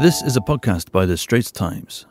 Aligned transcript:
This 0.00 0.22
is 0.22 0.36
a 0.36 0.40
podcast 0.40 0.90
by 0.90 1.06
The 1.06 1.16
Straits 1.16 1.52
Times. 1.52 2.06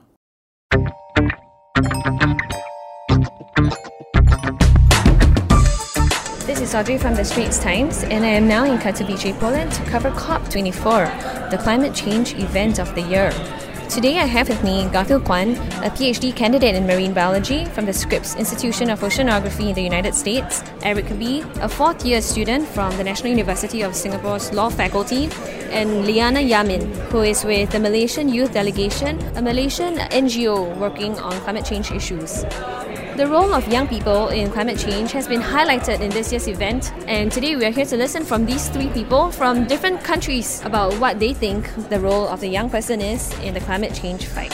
This 6.45 6.61
is 6.61 6.73
Audrey 6.73 6.97
from 6.97 7.13
the 7.15 7.25
Straits 7.25 7.59
Times, 7.59 8.03
and 8.05 8.23
I 8.23 8.29
am 8.29 8.47
now 8.47 8.63
in 8.63 8.77
Katowice, 8.77 9.37
Poland 9.37 9.73
to 9.73 9.83
cover 9.83 10.11
COP24, 10.11 11.51
the 11.51 11.57
climate 11.57 11.93
change 11.93 12.33
event 12.35 12.79
of 12.79 12.95
the 12.95 13.01
year. 13.01 13.31
Today 13.93 14.17
I 14.17 14.25
have 14.25 14.49
with 14.49 14.63
me 14.63 14.89
Garfield 14.91 15.23
Kwan, 15.23 15.51
a 15.85 15.91
PhD 15.91 16.35
candidate 16.35 16.73
in 16.73 16.87
marine 16.87 17.13
biology 17.13 17.65
from 17.65 17.85
the 17.85 17.93
Scripps 17.93 18.33
Institution 18.33 18.89
of 18.89 19.01
Oceanography 19.01 19.69
in 19.69 19.75
the 19.75 19.83
United 19.83 20.15
States, 20.15 20.63
Eric 20.81 21.07
Bea, 21.19 21.43
a 21.61 21.69
fourth 21.69 22.03
year 22.03 22.19
student 22.19 22.67
from 22.67 22.97
the 22.97 23.03
National 23.03 23.29
University 23.29 23.83
of 23.83 23.95
Singapore's 23.95 24.51
Law 24.51 24.69
Faculty, 24.69 25.25
and 25.69 26.05
Liyana 26.07 26.41
Yamin, 26.41 26.91
who 27.11 27.21
is 27.21 27.45
with 27.45 27.69
the 27.69 27.79
Malaysian 27.79 28.29
Youth 28.29 28.51
Delegation, 28.51 29.21
a 29.37 29.43
Malaysian 29.43 29.97
NGO 30.09 30.75
working 30.77 31.15
on 31.19 31.33
climate 31.41 31.63
change 31.63 31.91
issues. 31.91 32.45
The 33.15 33.27
role 33.27 33.53
of 33.53 33.67
young 33.67 33.87
people 33.87 34.29
in 34.29 34.49
climate 34.49 34.79
change 34.79 35.11
has 35.11 35.27
been 35.27 35.39
highlighted 35.39 36.01
in 36.01 36.09
this 36.09 36.31
year's 36.31 36.47
event, 36.47 36.91
and 37.05 37.31
today 37.31 37.55
we 37.55 37.63
are 37.63 37.69
here 37.69 37.85
to 37.85 37.95
listen 37.95 38.25
from 38.25 38.43
these 38.43 38.69
three 38.69 38.87
people 38.87 39.29
from 39.29 39.67
different 39.67 40.03
countries 40.03 40.63
about 40.65 40.95
what 40.95 41.19
they 41.19 41.31
think 41.31 41.69
the 41.89 41.99
role 41.99 42.27
of 42.27 42.39
the 42.39 42.47
young 42.47 42.71
person 42.71 43.01
is 43.01 43.31
in 43.41 43.53
the 43.53 43.59
climate 43.59 43.93
change 43.93 44.25
fight. 44.25 44.51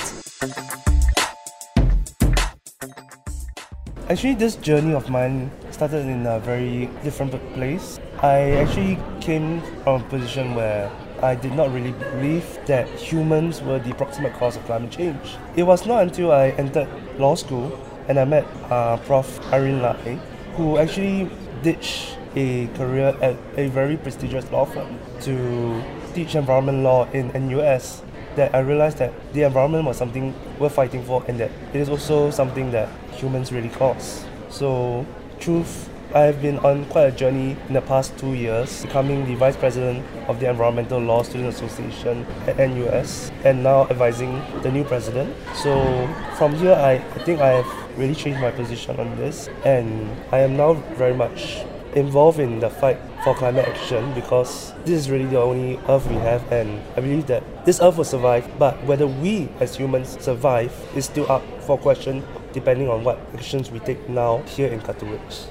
Actually, 4.09 4.35
this 4.35 4.57
journey 4.57 4.93
of 4.93 5.09
mine 5.09 5.49
started 5.71 6.05
in 6.05 6.27
a 6.27 6.41
very 6.41 6.89
different 7.01 7.31
place. 7.53 7.97
I 8.21 8.59
actually 8.59 8.99
came 9.21 9.61
from 9.83 10.01
a 10.01 10.03
position 10.09 10.53
where 10.53 10.91
I 11.21 11.35
did 11.35 11.53
not 11.53 11.71
really 11.71 11.93
believe 11.93 12.59
that 12.65 12.89
humans 12.89 13.61
were 13.61 13.79
the 13.79 13.93
proximate 13.93 14.33
cause 14.33 14.57
of 14.57 14.65
climate 14.65 14.91
change. 14.91 15.37
It 15.55 15.63
was 15.63 15.85
not 15.85 16.03
until 16.03 16.33
I 16.33 16.49
entered 16.59 16.89
law 17.17 17.35
school 17.35 17.71
and 18.09 18.19
I 18.19 18.25
met 18.25 18.45
uh, 18.69 18.97
Prof. 18.97 19.39
Irene 19.53 19.81
Lai, 19.81 20.19
who 20.55 20.77
actually 20.77 21.29
ditched 21.63 22.17
a 22.35 22.67
career 22.75 23.15
at 23.21 23.37
a 23.55 23.67
very 23.69 23.95
prestigious 23.97 24.51
law 24.51 24.65
firm 24.65 24.99
to 25.21 25.83
teach 26.13 26.35
environment 26.35 26.83
law 26.83 27.09
in 27.11 27.31
NUS 27.47 28.01
that 28.35 28.53
I 28.53 28.59
realized 28.59 28.97
that 28.97 29.13
the 29.33 29.43
environment 29.43 29.85
was 29.85 29.97
something 29.97 30.33
worth 30.59 30.73
fighting 30.73 31.03
for 31.03 31.23
and 31.27 31.39
that 31.39 31.51
it 31.73 31.79
is 31.79 31.89
also 31.89 32.31
something 32.31 32.71
that 32.71 32.89
humans 33.13 33.51
really 33.51 33.69
cause. 33.69 34.25
So, 34.49 35.05
truth 35.39 35.88
I 36.11 36.21
have 36.21 36.41
been 36.41 36.57
on 36.65 36.85
quite 36.85 37.03
a 37.03 37.11
journey 37.11 37.55
in 37.67 37.73
the 37.73 37.81
past 37.81 38.17
two 38.17 38.33
years, 38.33 38.81
becoming 38.81 39.27
the 39.27 39.35
vice 39.35 39.55
president 39.55 40.03
of 40.27 40.39
the 40.39 40.49
Environmental 40.49 40.97
Law 40.97 41.21
Student 41.21 41.53
Association 41.53 42.25
at 42.47 42.57
NUS, 42.57 43.31
and 43.43 43.61
now 43.61 43.85
advising 43.89 44.41
the 44.63 44.71
new 44.71 44.83
president. 44.83 45.35
So 45.53 46.09
from 46.35 46.55
here, 46.55 46.73
I, 46.73 46.93
I 46.93 47.23
think 47.25 47.41
I 47.41 47.49
have 47.49 47.97
really 47.99 48.15
changed 48.15 48.41
my 48.41 48.49
position 48.49 48.99
on 48.99 49.15
this, 49.17 49.49
and 49.65 50.09
I 50.31 50.39
am 50.39 50.57
now 50.57 50.73
very 50.97 51.13
much 51.13 51.63
involved 51.93 52.39
in 52.39 52.59
the 52.59 52.71
fight 52.71 52.97
for 53.23 53.35
climate 53.35 53.67
action 53.67 54.11
because 54.15 54.73
this 54.85 54.99
is 54.99 55.11
really 55.11 55.25
the 55.25 55.39
only 55.39 55.77
earth 55.89 56.07
we 56.07 56.15
have 56.15 56.51
and 56.51 56.79
I 56.95 57.01
believe 57.01 57.25
that 57.27 57.65
this 57.65 57.81
earth 57.81 57.97
will 57.97 58.03
survive 58.03 58.47
but 58.59 58.81
whether 58.83 59.07
we 59.07 59.49
as 59.59 59.75
humans 59.75 60.15
survive 60.21 60.71
is 60.95 61.05
still 61.05 61.29
up 61.31 61.41
for 61.63 61.79
question 61.79 62.23
depending 62.53 62.89
on 62.89 63.03
what 63.03 63.17
actions 63.33 63.71
we 63.71 63.79
take 63.79 64.07
now 64.07 64.43
here 64.43 64.67
in 64.67 64.81
Katowice. 64.81 65.47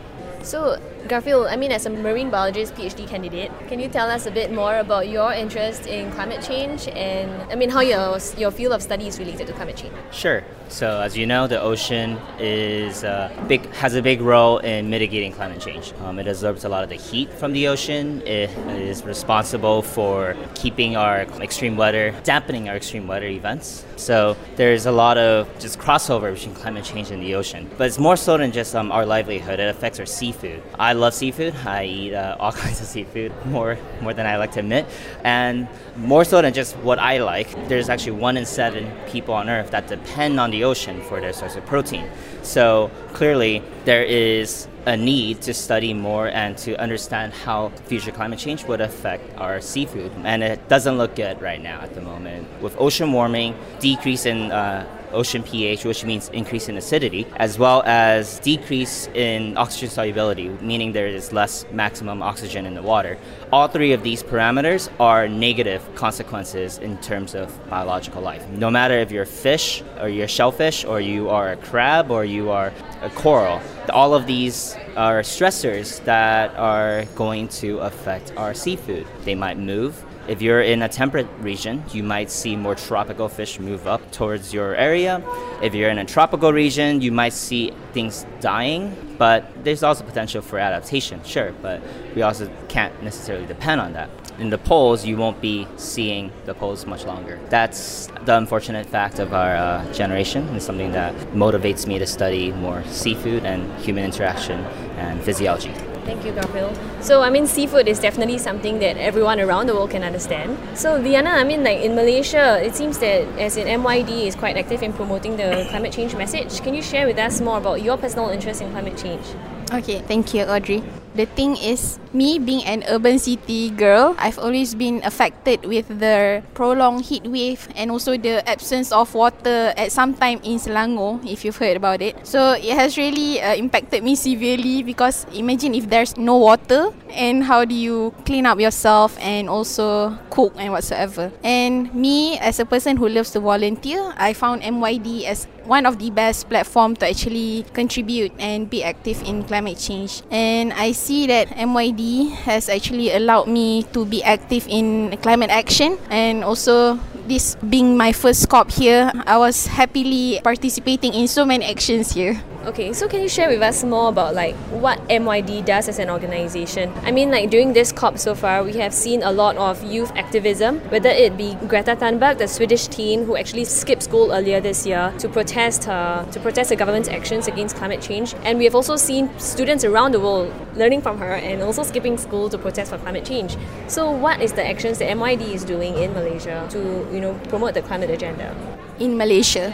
So, 0.49 0.81
Garfield, 1.07 1.47
I 1.47 1.57
mean, 1.57 1.71
as 1.71 1.87
a 1.87 1.91
marine 1.91 2.31
biologist 2.31 2.75
PhD 2.75 3.07
candidate, 3.07 3.53
can 3.69 3.79
you 3.79 3.89
tell 3.89 4.11
us 4.11 4.27
a 4.27 4.31
bit 4.31 4.53
more 4.53 4.79
about 4.79 5.09
your 5.09 5.33
interest 5.33 5.87
in 5.87 6.11
climate 6.13 6.43
change 6.43 6.89
and, 6.89 7.31
I 7.53 7.55
mean, 7.55 7.71
how 7.71 7.81
your, 7.81 8.19
your 8.37 8.51
field 8.51 8.73
of 8.73 8.83
study 8.83 9.07
is 9.07 9.19
related 9.19 9.47
to 9.47 9.53
climate 9.53 9.77
change? 9.77 9.95
Sure. 10.11 10.43
So, 10.69 11.01
as 11.01 11.17
you 11.17 11.25
know, 11.25 11.47
the 11.47 11.59
ocean 11.59 12.19
is 12.39 13.03
uh, 13.03 13.33
big 13.49 13.73
has 13.77 13.95
a 13.95 14.03
big 14.03 14.21
role 14.21 14.59
in 14.59 14.91
mitigating 14.91 15.33
climate 15.33 15.63
change. 15.63 15.95
Um, 16.05 16.19
it 16.19 16.29
absorbs 16.29 16.65
a 16.65 16.69
lot 16.69 16.83
of 16.83 16.91
the 16.91 16.97
heat 16.97 17.33
from 17.33 17.55
the 17.55 17.69
ocean. 17.69 18.21
It 18.27 18.51
is 18.77 19.03
responsible 19.03 19.81
for 19.81 20.37
keeping 20.55 20.95
our 20.95 21.23
extreme 21.41 21.79
weather, 21.79 22.15
dampening 22.23 22.69
our 22.69 22.77
extreme 22.77 23.07
weather 23.07 23.29
events. 23.29 23.87
So, 23.97 24.37
there's 24.57 24.85
a 24.85 24.93
lot 24.93 25.17
of 25.17 25.49
just 25.59 25.79
crossover 25.79 26.35
between 26.35 26.55
climate 26.55 26.85
change 26.85 27.11
and 27.11 27.23
the 27.23 27.35
ocean. 27.35 27.71
But 27.79 27.87
it's 27.87 27.99
more 27.99 28.17
so 28.17 28.37
than 28.37 28.53
just 28.53 28.75
um, 28.75 28.93
our 28.93 29.07
livelihood. 29.07 29.61
It 29.61 29.71
affects 29.71 29.99
our 29.99 30.07
seafood. 30.07 30.63
Love 30.93 31.15
seafood. 31.15 31.55
I 31.67 31.85
eat 31.85 32.15
uh, 32.15 32.37
all 32.39 32.53
kinds 32.65 32.81
of 32.81 32.87
seafood 32.87 33.33
more 33.47 33.79
more 34.01 34.15
than 34.15 34.27
I 34.27 34.37
like 34.37 34.53
to 34.53 34.61
admit, 34.61 34.87
and 35.25 35.69
more 35.97 36.25
so 36.25 36.41
than 36.43 36.53
just 36.53 36.77
what 36.79 36.99
I 36.99 37.19
like. 37.19 37.49
There's 37.69 37.89
actually 37.89 38.19
one 38.21 38.37
in 38.37 38.47
seven 38.47 38.91
people 39.09 39.35
on 39.35 39.49
Earth 39.49 39.71
that 39.71 39.89
depend 39.89 40.41
on 40.41 40.51
the 40.51 40.65
ocean 40.65 41.01
for 41.03 41.21
their 41.21 41.33
source 41.33 41.57
of 41.57 41.67
protein. 41.67 42.09
So 42.43 42.91
clearly, 43.13 43.63
there 43.85 44.05
is 44.05 44.69
a 44.87 44.97
need 44.97 45.43
to 45.43 45.53
study 45.53 45.93
more 45.93 46.29
and 46.29 46.57
to 46.57 46.75
understand 46.81 47.33
how 47.35 47.69
future 47.85 48.11
climate 48.11 48.39
change 48.39 48.65
would 48.65 48.81
affect 48.81 49.37
our 49.37 49.61
seafood. 49.61 50.11
And 50.25 50.43
it 50.43 50.67
doesn't 50.69 50.97
look 50.97 51.15
good 51.15 51.43
right 51.43 51.61
now 51.61 51.81
at 51.81 51.95
the 51.95 52.01
moment. 52.01 52.47
With 52.63 52.75
ocean 52.79 53.13
warming, 53.13 53.55
decrease 53.81 54.25
in 54.25 54.51
uh, 54.51 54.87
ocean 55.13 55.43
pH, 55.43 55.85
which 55.85 56.05
means 56.05 56.29
increase 56.31 56.69
in 56.69 56.77
acidity, 56.77 57.27
as 57.37 57.59
well 57.59 57.83
as 57.87 58.39
decrease 58.41 59.09
in 59.15 59.57
oxygen 59.57 59.91
solubility, 59.91 60.49
meaning 60.61 60.93
there 60.93 61.07
is 61.07 61.33
less 61.33 61.65
maximum 61.73 62.23
oxygen 62.23 62.67
in 62.67 62.75
the 62.75 62.83
water. 62.83 63.19
All 63.53 63.69
three 63.69 63.93
of 63.93 64.03
these 64.03 64.23
parameters 64.23 64.91
are 65.01 65.29
negative 65.29 65.83
consequences 65.95 66.79
in 66.79 66.99
terms 66.99 67.35
of 67.35 67.49
biological 67.71 68.23
life. 68.23 68.47
No 68.51 68.71
matter 68.71 68.99
if 68.99 69.11
you're 69.11 69.23
a 69.23 69.27
fish 69.27 69.83
or 70.01 70.09
you're 70.09 70.27
a 70.27 70.29
shellfish 70.29 70.85
or 70.85 71.01
you 71.01 71.31
are 71.31 71.53
a 71.53 71.57
crab 71.57 72.11
or 72.11 72.25
you 72.25 72.51
are 72.51 72.73
a 73.03 73.11
coral, 73.11 73.61
all 73.91 74.15
of 74.15 74.27
these 74.27 74.77
are 74.97 75.23
stressors 75.23 76.05
that 76.05 76.55
are 76.57 77.05
going 77.15 77.49
to 77.49 77.79
affect 77.79 78.33
our 78.37 78.53
seafood. 78.55 79.07
They 79.25 79.35
might 79.35 79.59
move, 79.59 80.05
if 80.29 80.43
you're 80.43 80.61
in 80.61 80.83
a 80.83 80.89
temperate 80.89 81.27
region, 81.41 81.83
you 81.91 82.03
might 82.03 82.31
see 82.31 82.55
more 82.55 82.75
tropical 82.75 83.29
fish 83.29 83.59
move 83.59 83.87
up 83.87 84.13
towards 84.13 84.53
your 84.53 84.75
area. 84.75 85.23
If 85.63 85.75
you're 85.75 85.89
in 85.89 85.99
a 85.99 86.05
tropical 86.05 86.53
region, 86.53 87.01
you 87.01 87.11
might 87.11 87.33
see 87.33 87.73
things 87.95 88.27
dying, 88.41 88.95
but 89.17 89.65
there's 89.65 89.83
also 89.83 90.05
potential 90.05 90.43
for 90.43 90.59
adaptation, 90.59 91.25
sure, 91.25 91.53
but 91.63 91.83
we 92.15 92.21
also 92.21 92.51
can't 92.69 93.03
necessarily 93.03 93.47
depend 93.47 93.81
on 93.81 93.95
that. 93.95 94.11
In 94.39 94.51
the 94.51 94.59
poles, 94.59 95.05
you 95.05 95.17
won't 95.17 95.41
be 95.41 95.67
seeing 95.77 96.31
the 96.45 96.55
poles 96.55 96.87
much 96.87 97.05
longer. 97.07 97.41
That's 97.49 98.09
the 98.25 98.37
unfortunate 98.37 98.87
fact 98.87 99.19
of 99.19 99.33
our 99.33 99.57
uh, 99.57 99.93
generation 99.93 100.47
and 100.49 100.63
something 100.63 100.93
that 100.93 101.15
motivates 101.33 101.87
me 101.87 101.99
to 101.99 102.07
study 102.07 102.53
more 102.53 102.85
seafood 102.85 103.45
and 103.45 103.69
human 103.81 104.05
interaction 104.05 104.61
and 104.99 105.21
physiology. 105.23 105.73
Thank 106.09 106.25
you, 106.25 106.33
Garfield. 106.33 106.75
So, 107.03 107.21
I 107.21 107.29
mean, 107.29 107.47
seafood 107.47 107.87
is 107.87 108.01
definitely 108.01 108.39
something 108.39 108.79
that 108.79 108.97
everyone 108.97 109.41
around 109.41 109.67
the 109.67 109.75
world 109.75 109.91
can 109.91 110.03
understand. 110.03 110.57
So, 110.75 110.99
Liyana, 110.99 111.35
I 111.35 111.45
mean, 111.45 111.63
like 111.63 111.81
in 111.81 111.95
Malaysia, 111.95 112.59
it 112.65 112.75
seems 112.75 112.99
that 113.01 113.29
as 113.39 113.59
in 113.59 113.67
MYD 113.67 114.27
is 114.27 114.35
quite 114.35 114.57
active 114.57 114.83
in 114.83 114.95
promoting 114.95 115.37
the 115.37 115.67
climate 115.69 115.93
change 115.93 116.17
message. 116.17 116.63
Can 116.63 116.73
you 116.73 116.81
share 116.81 117.07
with 117.07 117.19
us 117.19 117.43
more 117.43 117.59
about 117.59 117.83
your 117.83 117.99
personal 117.99 118.31
interest 118.31 118.63
in 118.63 118.71
climate 118.71 118.97
change? 118.97 119.27
Okay, 119.71 120.01
thank 120.09 120.33
you, 120.33 120.45
Audrey. 120.45 120.83
The 121.19 121.27
thing 121.27 121.59
is, 121.59 121.99
me 122.15 122.39
being 122.39 122.63
an 122.63 122.87
urban 122.87 123.19
city 123.19 123.75
girl, 123.75 124.15
I've 124.23 124.39
always 124.39 124.79
been 124.79 125.03
affected 125.03 125.67
with 125.67 125.91
the 125.99 126.47
prolonged 126.55 127.11
heat 127.11 127.27
wave 127.27 127.67
and 127.75 127.91
also 127.91 128.17
the 128.17 128.39
absence 128.49 128.93
of 128.93 129.11
water 129.19 129.75
at 129.75 129.91
some 129.91 130.15
time 130.15 130.39
in 130.47 130.63
Selangor, 130.63 131.19
if 131.27 131.45
you've 131.45 131.57
heard 131.57 131.77
about 131.77 132.03
it. 132.03 132.15
So 132.23 132.55
it 132.55 132.71
has 132.71 132.97
really 132.97 133.43
uh, 133.43 133.57
impacted 133.57 134.05
me 134.05 134.15
severely 134.15 134.85
because 134.85 135.27
imagine 135.35 135.75
if 135.75 135.91
there's 135.91 136.17
no 136.17 136.37
water 136.37 136.95
and 137.11 137.43
how 137.43 137.65
do 137.65 137.75
you 137.75 138.15
clean 138.25 138.47
up 138.47 138.61
yourself 138.61 139.19
and 139.19 139.49
also 139.49 140.17
cook 140.31 140.55
and 140.57 140.71
whatsoever. 140.71 141.33
And 141.43 141.93
me, 141.95 142.39
as 142.39 142.61
a 142.61 142.65
person 142.65 142.97
who 142.97 143.09
loves 143.09 143.33
to 143.33 143.41
volunteer, 143.41 144.15
I 144.17 144.35
found 144.35 144.63
MYD 144.63 145.25
as 145.25 145.49
one 145.65 145.85
of 145.85 145.99
the 145.99 146.11
best 146.11 146.49
platform 146.49 146.97
to 146.97 147.09
actually 147.09 147.67
contribute 147.75 148.33
and 148.39 148.71
be 148.71 148.83
active 148.83 149.21
in 149.23 149.45
climate 149.45 149.77
change. 149.77 150.23
And 150.31 150.73
I 150.73 150.93
see 150.93 151.08
that 151.09 151.49
MYD 151.57 152.31
has 152.45 152.69
actually 152.69 153.11
allowed 153.11 153.49
me 153.49 153.85
to 153.97 154.05
be 154.05 154.23
active 154.23 154.67
in 154.69 155.17
climate 155.25 155.49
action 155.49 155.97
and 156.11 156.45
also 156.45 157.01
this 157.27 157.57
being 157.69 157.97
my 157.97 158.13
first 158.13 158.49
COP 158.49 158.71
here, 158.71 159.13
I 159.27 159.39
was 159.39 159.67
happily 159.67 160.41
participating 160.45 161.15
in 161.15 161.29
so 161.29 161.45
many 161.45 161.65
actions 161.65 162.13
here. 162.13 162.41
Okay, 162.69 162.93
so 162.93 163.09
can 163.09 163.23
you 163.23 163.31
share 163.31 163.49
with 163.49 163.63
us 163.63 163.83
more 163.83 164.11
about 164.11 164.35
like 164.35 164.55
what 164.69 164.99
MYD 165.09 165.65
does 165.65 165.89
as 165.89 165.99
an 165.99 166.11
organization? 166.11 166.93
I 167.03 167.11
mean, 167.11 167.31
like 167.31 167.49
during 167.49 167.73
this 167.73 167.93
COP 167.93 168.19
so 168.19 168.35
far, 168.35 168.63
we 168.63 168.75
have 168.75 168.93
seen 168.93 169.23
a 169.23 169.33
lot 169.33 169.57
of 169.57 169.83
youth 169.83 170.13
activism, 170.15 170.81
whether 170.91 171.09
it 171.09 171.39
be 171.39 171.55
Greta 171.67 171.97
Thunberg, 171.97 172.37
the 172.37 172.47
Swedish 172.47 172.87
teen 172.87 173.25
who 173.25 173.39
actually 173.39 173.65
skipped 173.65 174.03
school 174.03 174.33
earlier 174.33 174.61
this 174.61 174.85
year 174.85 175.15
to 175.17 175.31
protest 175.31 175.85
her, 175.85 176.29
to 176.31 176.41
protest 176.41 176.69
the 176.69 176.77
government's 176.77 177.09
actions 177.09 177.49
against 177.49 177.75
climate 177.75 178.03
change, 178.03 178.35
and 178.45 178.59
we 178.59 178.65
have 178.65 178.75
also 178.75 178.97
seen 178.97 179.31
students 179.39 179.83
around 179.83 180.13
the 180.13 180.21
world 180.21 180.53
learning 180.77 181.01
from 181.01 181.17
her 181.17 181.37
and 181.37 181.63
also 181.63 181.83
skipping 181.83 182.19
school 182.19 182.51
to 182.51 182.59
protest 182.59 182.91
for 182.91 182.99
climate 182.99 183.25
change. 183.25 183.57
So, 183.87 184.11
what 184.11 184.43
is 184.43 184.53
the 184.53 184.69
actions 184.69 184.99
that 184.99 185.09
MYD 185.17 185.55
is 185.55 185.65
doing 185.65 185.97
in 185.97 186.13
Malaysia 186.13 186.69
to 186.69 186.79
you 187.11 187.21
know 187.23 187.33
promote 187.49 187.73
the 187.73 187.81
climate 187.81 188.11
agenda? 188.11 188.55
In 188.99 189.17
Malaysia. 189.17 189.73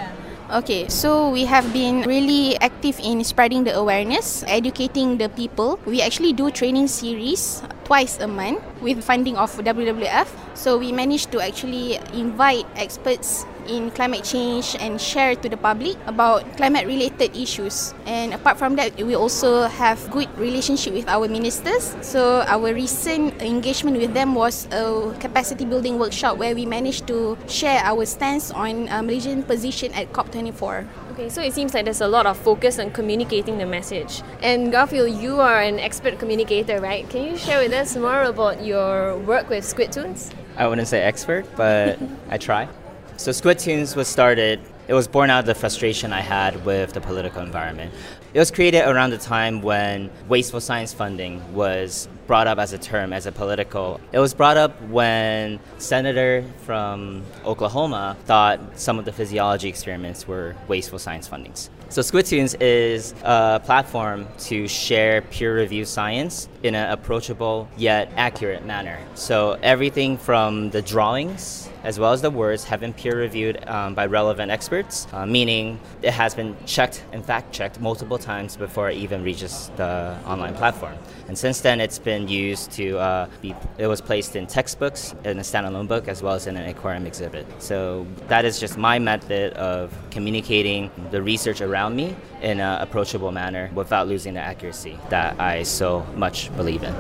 Okay, 0.53 0.89
so 0.93 1.31
we 1.31 1.49
have 1.49 1.65
been 1.73 2.05
really 2.05 2.61
active 2.61 3.01
in 3.01 3.25
spreading 3.25 3.65
the 3.65 3.73
awareness, 3.73 4.45
educating 4.47 5.17
the 5.17 5.31
people. 5.33 5.81
We 5.87 6.03
actually 6.03 6.35
do 6.35 6.51
training 6.51 6.89
series 6.89 7.63
twice 7.85 8.21
a 8.21 8.29
month 8.29 8.61
with 8.83 9.03
funding 9.03 9.41
of 9.41 9.57
WWF. 9.57 10.29
So 10.53 10.77
we 10.77 10.93
managed 10.93 11.33
to 11.33 11.41
actually 11.41 11.97
invite 12.13 12.69
experts 12.77 13.47
in 13.69 13.91
climate 13.91 14.25
change 14.25 14.77
and 14.81 15.01
share 15.01 15.35
to 15.37 15.49
the 15.49 15.57
public 15.57 15.97
about 16.07 16.45
climate 16.57 16.87
related 16.87 17.37
issues. 17.37 17.95
And 18.07 18.35
apart 18.35 18.59
from 18.59 18.77
that, 18.77 18.97
we 18.97 19.15
also 19.15 19.67
have 19.67 19.99
good 20.11 20.29
relationship 20.39 20.95
with 20.95 21.09
our 21.09 21.29
ministers. 21.29 21.97
So 22.01 22.45
our 22.47 22.73
recent 22.75 23.41
engagement 23.43 23.99
with 23.99 24.15
them 24.15 24.35
was 24.35 24.67
a 24.73 25.15
capacity 25.21 25.65
building 25.65 25.99
workshop 25.99 26.37
where 26.37 26.55
we 26.55 26.67
managed 26.67 27.07
to 27.09 27.37
share 27.49 27.81
our 27.85 28.05
stance 28.07 28.51
on 28.51 28.89
uh, 28.89 29.03
Malaysian 29.03 29.43
position 29.43 29.93
at 29.95 30.13
COP24. 30.13 30.87
Okay, 31.15 31.29
so 31.29 31.41
it 31.41 31.53
seems 31.55 31.75
like 31.75 31.85
there's 31.85 32.01
a 32.01 32.09
lot 32.09 32.27
of 32.27 32.37
focus 32.37 32.81
on 32.81 32.91
communicating 32.91 33.59
the 33.59 33.67
message. 33.67 34.23
And 34.43 34.73
Garfield, 34.73 35.15
you 35.23 35.41
are 35.41 35.61
an 35.61 35.79
expert 35.79 36.19
communicator, 36.19 36.81
right? 36.81 37.09
Can 37.09 37.23
you 37.23 37.37
share 37.37 37.61
with 37.63 37.73
us 37.73 37.97
more 37.97 38.23
about 38.23 38.65
your 38.65 39.17
work 39.19 39.49
with 39.49 39.63
Squidtoons? 39.63 40.33
I 40.57 40.67
wouldn't 40.67 40.89
say 40.89 41.03
expert, 41.03 41.47
but 41.57 41.99
I 42.31 42.39
try. 42.39 42.69
So 43.17 43.31
Squidtoons 43.31 43.95
was 43.95 44.09
started, 44.09 44.61
it 44.89 44.93
was 44.93 45.07
born 45.07 45.31
out 45.31 45.39
of 45.39 45.47
the 45.47 45.55
frustration 45.55 46.13
I 46.13 46.21
had 46.21 46.65
with 46.65 46.95
the 46.95 47.01
political 47.01 47.43
environment. 47.43 47.95
It 48.35 48.41
was 48.41 48.51
created 48.51 48.89
around 48.89 49.11
the 49.11 49.19
time 49.19 49.63
when 49.63 50.11
wasteful 50.29 50.61
science 50.61 50.93
funding 50.93 51.55
was 51.55 52.09
brought 52.27 52.49
up 52.49 52.59
as 52.59 52.73
a 52.73 52.79
term, 52.79 53.13
as 53.13 53.27
a 53.27 53.33
political. 53.33 54.01
It 54.11 54.19
was 54.19 54.35
brought 54.35 54.57
up 54.57 54.83
when 54.83 55.61
senator 55.79 56.45
from 56.65 57.23
Oklahoma 57.45 58.17
thought 58.25 58.59
some 58.79 58.99
of 58.99 59.05
the 59.05 59.13
physiology 59.13 59.69
experiments 59.69 60.27
were 60.27 60.57
wasteful 60.67 60.99
science 60.99 61.29
fundings. 61.29 61.69
So 61.95 62.01
Squidtoons 62.03 62.57
is 62.61 63.15
a 63.23 63.63
platform 63.65 64.27
to 64.51 64.67
share 64.67 65.23
peer-reviewed 65.23 65.87
science 65.87 66.49
in 66.65 66.75
an 66.75 66.91
approachable 66.91 67.69
yet 67.77 68.11
accurate 68.17 68.67
manner. 68.67 68.99
So 69.15 69.57
everything 69.63 70.19
from 70.19 70.71
the 70.71 70.83
drawings 70.83 71.71
as 71.85 72.01
well 72.01 72.13
as 72.13 72.23
the 72.23 72.31
words 72.31 72.65
have 72.65 72.81
been 72.81 72.95
peer-reviewed 72.95 73.69
um, 73.69 73.95
by 73.95 74.07
relevant 74.07 74.51
experts, 74.51 75.07
uh, 75.13 75.27
meaning 75.27 75.79
it 76.03 76.13
has 76.13 76.35
been 76.35 76.57
checked 76.65 77.05
and 77.13 77.25
fact-checked 77.25 77.79
multiple 77.79 78.19
times 78.19 78.57
before 78.57 78.91
it 78.91 78.97
even 78.97 79.23
reaches 79.23 79.71
the 79.77 80.17
online 80.27 80.55
platform. 80.55 80.95
And 81.29 81.37
since 81.37 81.61
then, 81.61 81.81
it's 81.81 81.99
been 81.99 82.27
used 82.27 82.73
to 82.73 82.99
uh, 82.99 83.29
be. 83.41 83.55
It 83.79 83.87
was 83.87 84.01
placed 84.01 84.35
in 84.35 84.47
textbooks, 84.47 85.15
in 85.25 85.39
a 85.39 85.43
standalone 85.43 85.87
book, 85.87 86.09
as 86.09 86.23
well 86.23 86.35
as 86.35 86.47
in 86.47 86.57
an 86.57 86.69
aquarium 86.69 87.07
exhibit. 87.07 87.47
So 87.63 88.07
that 88.29 88.45
is 88.45 88.59
just 88.59 88.79
my 88.79 88.99
method 88.99 89.53
of 89.55 89.95
communicating 90.11 90.91
the 91.11 91.23
research 91.23 91.61
around 91.61 91.84
me 91.93 92.17
in 92.43 92.61
an 92.61 92.81
approachable 92.81 93.33
manner 93.33 93.71
without 93.75 94.09
losing 94.09 94.35
the 94.35 94.41
accuracy 94.41 94.99
that 95.11 95.41
I 95.41 95.63
so 95.63 96.07
much 96.17 96.55
believe 96.57 96.83
in. 96.83 96.95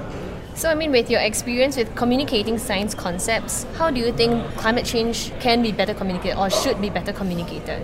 So, 0.54 0.70
I 0.70 0.74
mean, 0.74 0.92
with 0.92 1.10
your 1.10 1.20
experience 1.20 1.76
with 1.76 1.94
communicating 1.96 2.58
science 2.58 2.94
concepts, 2.94 3.64
how 3.76 3.90
do 3.90 3.98
you 3.98 4.12
think 4.12 4.44
climate 4.56 4.84
change 4.84 5.32
can 5.40 5.62
be 5.62 5.72
better 5.72 5.94
communicated 5.94 6.38
or 6.38 6.48
should 6.48 6.80
be 6.80 6.90
better 6.90 7.12
communicated? 7.12 7.82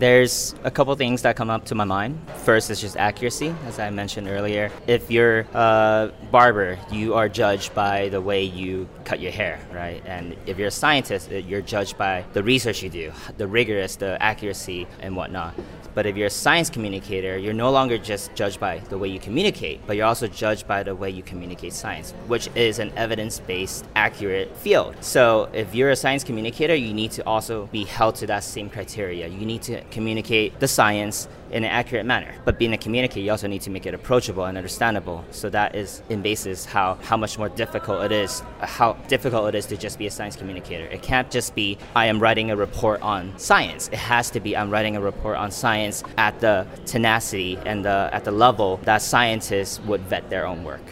There's 0.00 0.54
a 0.64 0.70
couple 0.70 0.94
things 0.96 1.20
that 1.22 1.36
come 1.36 1.50
up 1.50 1.66
to 1.66 1.74
my 1.74 1.84
mind. 1.84 2.18
First 2.46 2.70
is 2.70 2.80
just 2.80 2.96
accuracy, 2.96 3.54
as 3.66 3.78
I 3.78 3.90
mentioned 3.90 4.28
earlier. 4.28 4.72
If 4.86 5.10
you're 5.10 5.40
a 5.52 6.10
barber, 6.30 6.78
you 6.90 7.12
are 7.12 7.28
judged 7.28 7.74
by 7.74 8.08
the 8.08 8.18
way 8.18 8.42
you 8.42 8.88
cut 9.04 9.20
your 9.20 9.30
hair, 9.30 9.60
right? 9.70 10.02
And 10.06 10.38
if 10.46 10.56
you're 10.56 10.68
a 10.68 10.70
scientist, 10.70 11.30
uh, 11.30 11.34
you're 11.34 11.60
judged 11.60 11.98
by 11.98 12.24
the 12.32 12.42
research 12.42 12.82
you 12.82 12.88
do, 12.88 13.12
the 13.36 13.46
rigorous, 13.46 13.96
the 13.96 14.16
accuracy, 14.22 14.86
and 15.00 15.14
whatnot. 15.16 15.54
But 15.94 16.06
if 16.06 16.16
you're 16.16 16.28
a 16.28 16.30
science 16.30 16.70
communicator, 16.70 17.36
you're 17.36 17.52
no 17.52 17.70
longer 17.70 17.98
just 17.98 18.34
judged 18.34 18.60
by 18.60 18.78
the 18.78 18.96
way 18.96 19.08
you 19.08 19.18
communicate, 19.18 19.84
but 19.86 19.96
you're 19.96 20.06
also 20.06 20.28
judged 20.28 20.66
by 20.66 20.82
the 20.82 20.94
way 20.94 21.10
you 21.10 21.22
communicate 21.22 21.72
science, 21.72 22.12
which 22.26 22.48
is 22.54 22.78
an 22.78 22.92
evidence 22.96 23.40
based, 23.40 23.84
accurate 23.96 24.56
field. 24.56 24.94
So 25.00 25.50
if 25.52 25.74
you're 25.74 25.90
a 25.90 25.96
science 25.96 26.22
communicator, 26.22 26.74
you 26.74 26.94
need 26.94 27.10
to 27.12 27.26
also 27.26 27.66
be 27.66 27.84
held 27.84 28.14
to 28.16 28.26
that 28.28 28.44
same 28.44 28.70
criteria. 28.70 29.26
You 29.26 29.44
need 29.44 29.62
to 29.62 29.82
communicate 29.90 30.58
the 30.60 30.68
science 30.68 31.28
in 31.50 31.64
an 31.64 31.70
accurate 31.70 32.06
manner. 32.06 32.34
But 32.44 32.58
being 32.58 32.72
a 32.72 32.78
communicator, 32.78 33.20
you 33.20 33.30
also 33.30 33.48
need 33.48 33.62
to 33.62 33.70
make 33.70 33.86
it 33.86 33.94
approachable 33.94 34.44
and 34.44 34.56
understandable. 34.56 35.24
So 35.30 35.50
that 35.50 35.74
is 35.74 36.02
in 36.08 36.22
basis 36.22 36.64
how, 36.64 36.94
how 37.02 37.16
much 37.16 37.38
more 37.38 37.48
difficult 37.48 38.04
it 38.04 38.12
is, 38.12 38.42
how 38.60 38.92
difficult 39.08 39.48
it 39.48 39.54
is 39.56 39.66
to 39.66 39.76
just 39.76 39.98
be 39.98 40.06
a 40.06 40.10
science 40.10 40.36
communicator. 40.36 40.84
It 40.86 41.02
can't 41.02 41.30
just 41.30 41.54
be, 41.54 41.78
I 41.94 42.06
am 42.06 42.20
writing 42.20 42.50
a 42.50 42.56
report 42.56 43.02
on 43.02 43.36
science. 43.38 43.88
It 43.88 43.98
has 43.98 44.30
to 44.30 44.40
be, 44.40 44.56
I'm 44.56 44.70
writing 44.70 44.96
a 44.96 45.00
report 45.00 45.36
on 45.36 45.50
science 45.50 46.04
at 46.16 46.40
the 46.40 46.66
tenacity 46.86 47.58
and 47.66 47.84
the, 47.84 48.10
at 48.12 48.24
the 48.24 48.32
level 48.32 48.78
that 48.84 49.02
scientists 49.02 49.80
would 49.80 50.02
vet 50.02 50.30
their 50.30 50.46
own 50.46 50.64
work. 50.64 50.82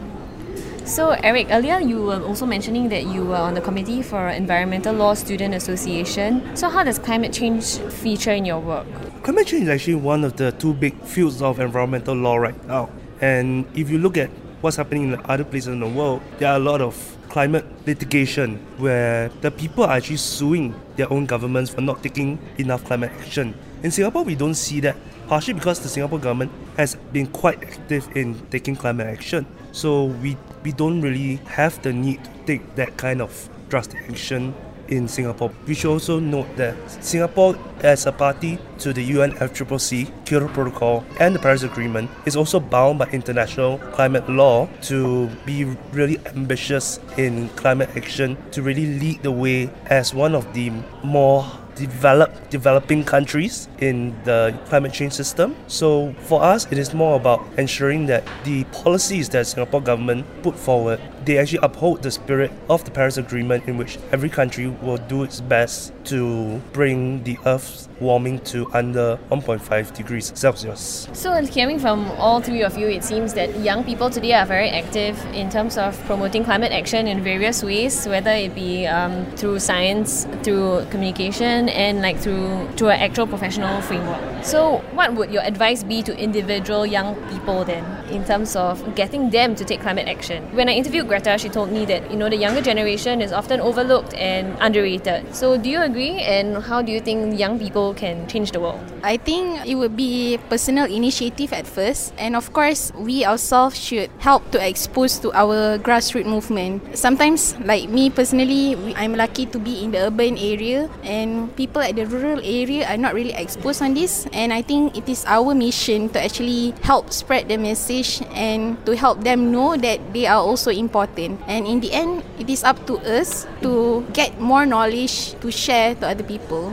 So, 0.88 1.10
Eric, 1.10 1.48
earlier 1.50 1.80
you 1.80 2.00
were 2.00 2.22
also 2.24 2.46
mentioning 2.46 2.88
that 2.88 3.04
you 3.08 3.22
were 3.22 3.36
on 3.36 3.52
the 3.52 3.60
committee 3.60 4.00
for 4.00 4.30
Environmental 4.30 4.94
Law 4.94 5.12
Student 5.12 5.54
Association. 5.54 6.56
So, 6.56 6.70
how 6.70 6.82
does 6.82 6.98
climate 6.98 7.30
change 7.30 7.76
feature 8.00 8.32
in 8.32 8.46
your 8.46 8.58
work? 8.58 8.86
Climate 9.22 9.46
change 9.46 9.64
is 9.64 9.68
actually 9.68 9.96
one 9.96 10.24
of 10.24 10.38
the 10.38 10.50
two 10.52 10.72
big 10.72 10.98
fields 11.02 11.42
of 11.42 11.60
environmental 11.60 12.14
law 12.14 12.36
right 12.36 12.56
now. 12.66 12.88
And 13.20 13.66
if 13.76 13.90
you 13.90 13.98
look 13.98 14.16
at 14.16 14.30
what's 14.62 14.78
happening 14.78 15.12
in 15.12 15.20
other 15.26 15.44
places 15.44 15.68
in 15.68 15.80
the 15.80 15.86
world, 15.86 16.22
there 16.38 16.48
are 16.48 16.56
a 16.56 16.58
lot 16.58 16.80
of 16.80 16.96
climate 17.28 17.66
litigation 17.86 18.56
where 18.78 19.28
the 19.42 19.50
people 19.50 19.84
are 19.84 19.94
actually 19.94 20.16
suing 20.16 20.74
their 20.96 21.12
own 21.12 21.26
governments 21.26 21.70
for 21.70 21.82
not 21.82 22.02
taking 22.02 22.38
enough 22.56 22.82
climate 22.86 23.12
action. 23.20 23.54
In 23.82 23.90
Singapore, 23.90 24.24
we 24.24 24.34
don't 24.34 24.54
see 24.54 24.80
that, 24.80 24.96
partially 25.26 25.52
because 25.52 25.80
the 25.80 25.88
Singapore 25.90 26.18
government 26.18 26.50
has 26.78 26.94
been 27.12 27.26
quite 27.26 27.62
active 27.62 28.08
in 28.16 28.40
taking 28.48 28.74
climate 28.74 29.06
action. 29.06 29.44
So 29.78 30.06
we, 30.06 30.36
we 30.64 30.72
don't 30.72 31.00
really 31.02 31.36
have 31.46 31.80
the 31.82 31.92
need 31.92 32.24
to 32.24 32.30
take 32.46 32.74
that 32.74 32.96
kind 32.96 33.22
of 33.22 33.48
drastic 33.68 34.10
action 34.10 34.52
in 34.88 35.06
Singapore. 35.06 35.52
We 35.68 35.74
should 35.74 35.92
also 35.92 36.18
note 36.18 36.56
that 36.56 36.74
Singapore, 37.00 37.54
as 37.84 38.04
a 38.04 38.10
party 38.10 38.58
to 38.78 38.92
the 38.92 39.08
UNFCCC, 39.08 40.10
Kyoto 40.24 40.48
Protocol, 40.48 41.04
and 41.20 41.32
the 41.32 41.38
Paris 41.38 41.62
Agreement, 41.62 42.10
is 42.26 42.34
also 42.34 42.58
bound 42.58 42.98
by 42.98 43.06
international 43.10 43.78
climate 43.94 44.28
law 44.28 44.66
to 44.90 45.28
be 45.46 45.62
really 45.92 46.18
ambitious 46.26 46.98
in 47.16 47.48
climate 47.50 47.90
action, 47.94 48.36
to 48.50 48.62
really 48.62 48.98
lead 48.98 49.22
the 49.22 49.30
way 49.30 49.70
as 49.86 50.12
one 50.12 50.34
of 50.34 50.52
the 50.54 50.72
more 51.04 51.46
developed 51.78 52.50
developing 52.50 53.04
countries 53.04 53.68
in 53.78 54.14
the 54.24 54.54
climate 54.66 54.92
change 54.92 55.12
system. 55.12 55.56
So 55.66 56.12
for 56.20 56.42
us 56.42 56.66
it 56.70 56.78
is 56.78 56.92
more 56.92 57.16
about 57.16 57.44
ensuring 57.56 58.06
that 58.06 58.24
the 58.44 58.64
policies 58.64 59.28
that 59.30 59.46
Singapore 59.46 59.80
government 59.80 60.26
put 60.42 60.56
forward 60.56 61.00
they 61.28 61.36
actually 61.36 61.58
uphold 61.62 62.02
the 62.02 62.10
spirit 62.10 62.50
of 62.70 62.84
the 62.86 62.90
Paris 62.90 63.18
Agreement 63.18 63.68
in 63.68 63.76
which 63.76 63.98
every 64.12 64.30
country 64.30 64.66
will 64.66 64.96
do 64.96 65.22
its 65.24 65.42
best 65.42 65.92
to 66.04 66.58
bring 66.72 67.22
the 67.24 67.36
Earth's 67.44 67.86
warming 68.00 68.38
to 68.40 68.66
under 68.72 69.18
1.5 69.30 69.94
degrees 69.94 70.32
Celsius. 70.34 71.06
So, 71.12 71.34
hearing 71.44 71.78
from 71.78 72.10
all 72.12 72.40
three 72.40 72.62
of 72.62 72.78
you, 72.78 72.88
it 72.88 73.04
seems 73.04 73.34
that 73.34 73.60
young 73.60 73.84
people 73.84 74.08
today 74.08 74.32
are 74.32 74.46
very 74.46 74.70
active 74.70 75.22
in 75.34 75.50
terms 75.50 75.76
of 75.76 75.98
promoting 76.06 76.44
climate 76.44 76.72
action 76.72 77.06
in 77.06 77.22
various 77.22 77.62
ways, 77.62 78.06
whether 78.06 78.30
it 78.30 78.54
be 78.54 78.86
um, 78.86 79.26
through 79.36 79.58
science, 79.58 80.26
through 80.42 80.86
communication, 80.86 81.67
and 81.68 82.02
like 82.02 82.18
through 82.18 82.68
through 82.76 82.90
an 82.90 83.00
actual 83.00 83.26
professional 83.26 83.80
framework. 83.82 84.20
So, 84.44 84.78
what 84.92 85.14
would 85.14 85.30
your 85.30 85.42
advice 85.42 85.82
be 85.82 86.02
to 86.02 86.16
individual 86.16 86.86
young 86.86 87.14
people 87.30 87.64
then, 87.64 87.84
in 88.08 88.24
terms 88.24 88.56
of 88.56 88.78
getting 88.94 89.30
them 89.30 89.54
to 89.56 89.64
take 89.64 89.80
climate 89.80 90.08
action? 90.08 90.44
When 90.54 90.68
I 90.68 90.72
interviewed 90.72 91.08
Greta, 91.08 91.36
she 91.38 91.48
told 91.48 91.72
me 91.72 91.84
that 91.86 92.10
you 92.10 92.16
know 92.16 92.28
the 92.28 92.36
younger 92.36 92.60
generation 92.62 93.20
is 93.20 93.32
often 93.32 93.60
overlooked 93.60 94.14
and 94.14 94.56
underrated. 94.60 95.34
So, 95.34 95.58
do 95.58 95.68
you 95.68 95.82
agree? 95.82 96.20
And 96.22 96.62
how 96.62 96.82
do 96.82 96.92
you 96.92 97.00
think 97.00 97.38
young 97.38 97.58
people 97.58 97.94
can 97.94 98.26
change 98.28 98.52
the 98.52 98.60
world? 98.60 98.80
I 99.02 99.16
think 99.16 99.66
it 99.66 99.74
would 99.74 99.96
be 99.96 100.38
personal 100.48 100.86
initiative 100.86 101.52
at 101.52 101.66
first, 101.66 102.12
and 102.18 102.36
of 102.36 102.52
course, 102.52 102.92
we 102.94 103.24
ourselves 103.24 103.78
should 103.78 104.10
help 104.18 104.50
to 104.52 104.58
expose 104.58 105.18
to 105.20 105.32
our 105.32 105.78
grassroots 105.78 106.26
movement. 106.26 106.96
Sometimes, 106.96 107.58
like 107.60 107.88
me 107.88 108.10
personally, 108.10 108.76
I'm 108.96 109.14
lucky 109.14 109.46
to 109.46 109.58
be 109.58 109.82
in 109.82 109.90
the 109.92 110.06
urban 110.06 110.38
area, 110.38 110.90
and 111.02 111.54
people 111.58 111.82
at 111.82 111.98
the 111.98 112.06
rural 112.06 112.38
area 112.46 112.86
are 112.86 112.96
not 112.96 113.18
really 113.18 113.34
exposed 113.34 113.82
on 113.82 113.98
this, 113.98 114.30
and 114.30 114.54
I 114.54 114.62
think 114.62 114.94
it 114.94 115.10
is 115.10 115.26
our 115.26 115.50
mission 115.58 116.06
to 116.14 116.22
actually 116.22 116.70
help 116.86 117.10
spread 117.10 117.50
the 117.50 117.58
message 117.58 118.22
and 118.30 118.78
to 118.86 118.94
help 118.94 119.26
them 119.26 119.50
know 119.50 119.74
that 119.74 119.98
they 120.14 120.30
are 120.30 120.38
also 120.38 120.70
important. 120.70 121.42
And 121.50 121.66
in 121.66 121.82
the 121.82 121.90
end, 121.90 122.22
it 122.38 122.48
is 122.48 122.62
up 122.62 122.78
to 122.86 123.02
us 123.02 123.50
to 123.66 124.06
get 124.14 124.38
more 124.38 124.62
knowledge 124.64 125.34
to 125.42 125.50
share 125.50 125.98
to 125.98 126.14
other 126.14 126.22
people. 126.22 126.70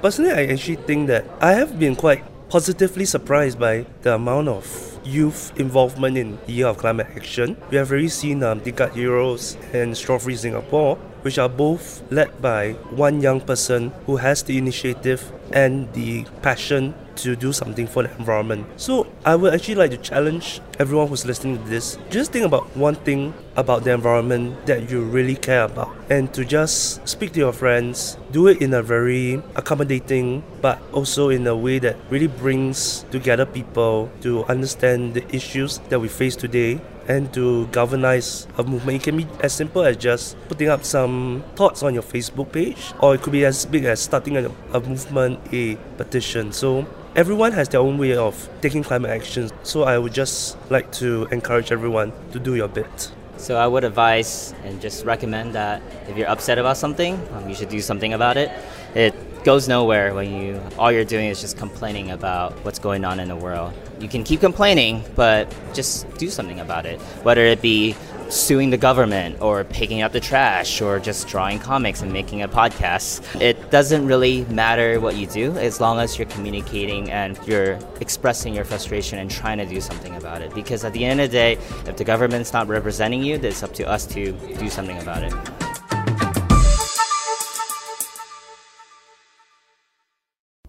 Personally, 0.00 0.32
I 0.32 0.48
actually 0.48 0.80
think 0.88 1.08
that 1.08 1.28
I 1.44 1.52
have 1.52 1.78
been 1.78 1.94
quite 1.94 2.24
positively 2.48 3.04
surprised 3.04 3.60
by 3.60 3.84
the 4.02 4.14
amount 4.14 4.48
of 4.48 4.64
youth 5.04 5.52
involvement 5.56 6.16
in 6.16 6.38
the 6.46 6.52
Year 6.52 6.68
of 6.68 6.78
Climate 6.78 7.08
Action. 7.16 7.56
We 7.70 7.76
have 7.76 7.90
already 7.90 8.08
seen 8.08 8.42
um, 8.42 8.60
Decade 8.60 8.92
Heroes 8.92 9.56
and 9.72 9.96
Straw 9.96 10.18
Free 10.18 10.36
Singapore, 10.36 10.96
which 11.24 11.38
are 11.38 11.48
both 11.48 12.04
led 12.12 12.28
by 12.42 12.72
one 12.92 13.20
young 13.20 13.40
person 13.40 13.90
who 14.04 14.16
has 14.16 14.42
the 14.44 14.58
initiative 14.58 15.32
and 15.52 15.90
the 15.94 16.24
passion 16.42 16.94
to 17.16 17.36
do 17.36 17.52
something 17.52 17.86
for 17.86 18.02
the 18.02 18.10
environment. 18.18 18.66
So 18.76 19.06
I 19.24 19.36
would 19.36 19.54
actually 19.54 19.76
like 19.76 19.90
to 19.92 19.96
challenge 19.96 20.60
everyone 20.78 21.08
who's 21.08 21.24
listening 21.24 21.62
to 21.62 21.64
this. 21.64 21.96
Just 22.10 22.32
think 22.32 22.44
about 22.44 22.76
one 22.76 22.96
thing 22.96 23.32
about 23.56 23.84
the 23.84 23.92
environment 23.92 24.66
that 24.66 24.90
you 24.90 25.00
really 25.02 25.36
care 25.36 25.64
about 25.64 25.94
and 26.10 26.32
to 26.34 26.44
just 26.44 27.06
speak 27.06 27.32
to 27.32 27.40
your 27.40 27.52
friends. 27.52 28.18
Do 28.32 28.48
it 28.48 28.60
in 28.60 28.74
a 28.74 28.82
very 28.82 29.40
accommodating 29.54 30.42
but 30.60 30.82
also 30.92 31.28
in 31.30 31.46
a 31.46 31.56
way 31.56 31.78
that 31.78 31.96
really 32.10 32.26
brings 32.26 33.06
together 33.10 33.46
people 33.46 34.10
to 34.22 34.44
understand 34.46 35.14
the 35.14 35.24
issues 35.34 35.78
that 35.88 36.00
we 36.00 36.08
face 36.08 36.36
today 36.36 36.80
and 37.08 37.32
to 37.34 37.66
galvanize 37.68 38.46
a 38.58 38.62
movement. 38.62 39.02
It 39.02 39.04
can 39.04 39.16
be 39.16 39.26
as 39.40 39.52
simple 39.52 39.82
as 39.82 39.96
just 39.96 40.36
putting 40.48 40.68
up 40.68 40.84
some 40.84 41.44
thoughts 41.56 41.82
on 41.82 41.94
your 41.94 42.02
Facebook 42.02 42.52
page, 42.52 42.92
or 43.00 43.14
it 43.14 43.22
could 43.22 43.32
be 43.32 43.44
as 43.44 43.66
big 43.66 43.84
as 43.84 44.00
starting 44.00 44.36
a, 44.36 44.50
a 44.72 44.80
movement, 44.80 45.40
a 45.52 45.76
petition. 45.96 46.52
So 46.52 46.86
everyone 47.16 47.52
has 47.52 47.68
their 47.68 47.80
own 47.80 47.98
way 47.98 48.16
of 48.16 48.48
taking 48.60 48.82
climate 48.82 49.10
action. 49.10 49.50
So 49.62 49.84
I 49.84 49.98
would 49.98 50.12
just 50.12 50.56
like 50.70 50.90
to 50.92 51.26
encourage 51.30 51.72
everyone 51.72 52.12
to 52.32 52.38
do 52.38 52.54
your 52.54 52.68
bit. 52.68 53.12
So 53.36 53.56
I 53.56 53.66
would 53.66 53.84
advise 53.84 54.54
and 54.64 54.80
just 54.80 55.04
recommend 55.04 55.54
that 55.54 55.82
if 56.08 56.16
you're 56.16 56.28
upset 56.28 56.58
about 56.58 56.76
something, 56.76 57.20
um, 57.32 57.48
you 57.48 57.54
should 57.54 57.68
do 57.68 57.80
something 57.80 58.14
about 58.14 58.36
it. 58.36 58.50
It 58.94 59.14
goes 59.44 59.68
nowhere 59.68 60.14
when 60.14 60.32
you 60.32 60.60
all 60.78 60.90
you're 60.90 61.04
doing 61.04 61.26
is 61.26 61.40
just 61.40 61.58
complaining 61.58 62.10
about 62.10 62.52
what's 62.64 62.78
going 62.78 63.04
on 63.04 63.20
in 63.20 63.28
the 63.28 63.36
world. 63.36 63.74
You 64.00 64.08
can 64.08 64.24
keep 64.24 64.40
complaining, 64.40 65.04
but 65.14 65.52
just 65.72 66.08
do 66.18 66.28
something 66.28 66.60
about 66.60 66.86
it. 66.86 67.00
Whether 67.22 67.42
it 67.42 67.62
be 67.62 67.94
suing 68.28 68.70
the 68.70 68.76
government 68.76 69.40
or 69.40 69.64
picking 69.64 70.02
up 70.02 70.12
the 70.12 70.20
trash 70.20 70.80
or 70.80 70.98
just 70.98 71.28
drawing 71.28 71.58
comics 71.58 72.02
and 72.02 72.12
making 72.12 72.42
a 72.42 72.48
podcast. 72.48 73.40
It 73.40 73.70
doesn't 73.70 74.06
really 74.06 74.44
matter 74.46 74.98
what 74.98 75.16
you 75.16 75.26
do 75.26 75.52
as 75.58 75.80
long 75.80 75.98
as 76.00 76.18
you're 76.18 76.28
communicating 76.28 77.10
and 77.10 77.38
you're 77.46 77.78
expressing 78.00 78.54
your 78.54 78.64
frustration 78.64 79.18
and 79.18 79.30
trying 79.30 79.58
to 79.58 79.66
do 79.66 79.80
something 79.80 80.14
about 80.16 80.42
it. 80.42 80.54
Because 80.54 80.84
at 80.84 80.92
the 80.92 81.04
end 81.04 81.20
of 81.20 81.30
the 81.30 81.36
day, 81.36 81.52
if 81.86 81.96
the 81.96 82.04
government's 82.04 82.52
not 82.52 82.66
representing 82.66 83.22
you, 83.22 83.36
it's 83.36 83.62
up 83.62 83.72
to 83.74 83.88
us 83.88 84.06
to 84.06 84.32
do 84.32 84.68
something 84.68 84.98
about 84.98 85.22
it. 85.22 85.32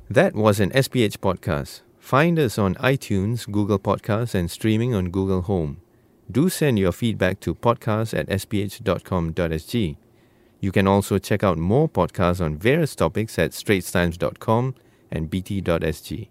That 0.09 0.35
was 0.35 0.59
an 0.59 0.69
SPH 0.69 1.17
podcast. 1.17 1.81
Find 2.05 2.37
us 2.37 2.59
on 2.59 2.75
iTunes, 2.75 3.51
Google 3.51 3.79
Podcasts, 3.79 4.35
and 4.35 4.51
streaming 4.51 4.93
on 4.93 5.09
Google 5.09 5.41
Home. 5.41 5.81
Do 6.31 6.49
send 6.49 6.77
your 6.77 6.91
feedback 6.91 7.39
to 7.39 7.55
podcast 7.55 8.13
at 8.13 8.27
sph.com.sg. 8.27 9.97
You 10.59 10.71
can 10.71 10.85
also 10.85 11.17
check 11.17 11.43
out 11.43 11.57
more 11.57 11.89
podcasts 11.89 12.45
on 12.45 12.57
various 12.57 12.95
topics 12.95 13.39
at 13.39 13.53
straitstimes.com 13.53 14.75
and 15.09 15.31
bt.sg. 15.31 16.27